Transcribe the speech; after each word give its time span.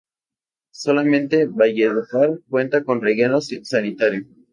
Solamente 0.73 1.45
Valledupar 1.45 2.39
cuenta 2.49 2.83
con 2.83 3.01
relleno 3.03 3.39
sanitario. 3.39 4.25